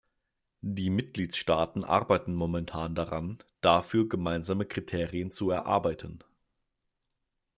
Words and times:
Die 0.65 0.89
Mitgliedstaaten 0.89 1.83
arbeiten 1.83 2.33
momentan 2.33 2.95
daran, 2.95 3.37
dafür 3.61 4.09
gemeinsame 4.09 4.65
Kriterien 4.65 5.29
zu 5.29 5.51
erarbeiten. 5.51 6.23